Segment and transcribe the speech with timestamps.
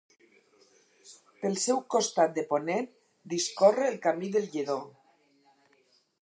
[1.43, 2.87] Pel seu costat de ponent
[3.35, 4.81] discorre el Camí del Lledó.